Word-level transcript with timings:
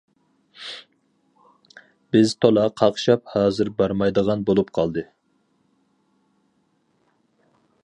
بىز 2.15 2.33
تولا 2.45 2.63
قاقشاپ 2.81 3.29
ھازىر 3.35 3.71
بارمايدىغان 3.83 4.47
بولۇپ 4.49 4.73
قالدى. 4.79 5.07